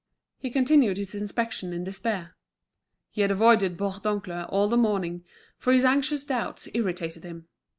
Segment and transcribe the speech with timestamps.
[0.39, 2.35] He continued his inspection in despair.
[3.11, 5.23] He had avoided Bourdoncle all the morning,
[5.59, 7.47] for his anxious doubts irritated him.